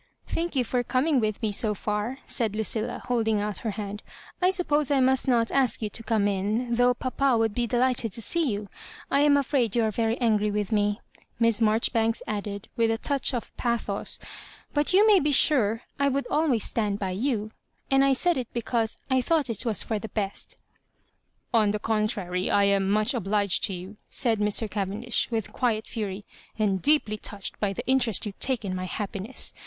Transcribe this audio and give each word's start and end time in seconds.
^ 0.29 0.33
Thank 0.33 0.55
you 0.55 0.63
for 0.63 0.81
coming 0.83 1.19
with 1.19 1.43
me 1.43 1.51
so 1.51 1.75
for," 1.75 2.15
said 2.25 2.55
Lucilla, 2.55 3.03
holding 3.05 3.39
out 3.39 3.59
her 3.59 3.69
hand." 3.77 4.01
I 4.41 4.49
s'upposcf 4.49 4.89
I 4.95 4.99
must 4.99 5.27
not 5.27 5.51
ask 5.51 5.79
you 5.79 5.91
to 5.91 6.01
come 6.01 6.27
in, 6.27 6.73
though 6.73 6.95
papa 6.95 7.37
would 7.37 7.53
be 7.53 7.67
delighted 7.67 8.11
to 8.13 8.21
see 8.23 8.49
you. 8.51 8.65
I 9.11 9.19
am 9.19 9.37
afraid 9.37 9.75
you 9.75 9.83
are 9.83 9.91
very 9.91 10.17
angry 10.19 10.49
with 10.49 10.71
me^*' 10.71 10.97
Miss 11.37 11.61
Marjoribanks 11.61 12.23
added, 12.25 12.67
with 12.75 12.89
a 12.89 12.97
touch 12.97 13.31
of 13.35 13.55
pathos; 13.57 14.17
but 14.73 14.91
you 14.91 15.05
may 15.05 15.19
be 15.19 15.31
sure 15.31 15.81
I 15.99 16.07
would 16.09 16.25
always 16.31 16.63
stand 16.63 16.97
by 16.97 17.11
you; 17.11 17.49
and 17.91 18.03
I 18.03 18.13
said 18.13 18.37
it 18.37 18.51
be 18.53 18.63
cause 18.63 18.97
I 19.07 19.21
thought 19.21 19.51
it 19.51 19.67
was 19.67 19.83
for 19.83 19.99
the 19.99 20.09
best'* 20.09 20.59
*'0n 21.53 21.73
the 21.73 21.77
contrary, 21.77 22.49
I 22.49 22.63
am 22.63 22.89
much 22.89 23.13
obliged 23.13 23.63
to 23.65 23.73
you," 23.75 23.97
said 24.09 24.39
Mr. 24.39 24.67
Cavendish, 24.67 25.29
with 25.29 25.53
quiet 25.53 25.85
fury, 25.85 26.23
'^and 26.59 26.81
deeply 26.81 27.19
touched 27.19 27.59
by 27.59 27.71
the 27.71 27.85
interest 27.87 28.25
you 28.25 28.33
take 28.39 28.65
in 28.65 28.73
my 28.75 28.85
happiness. 28.85 29.53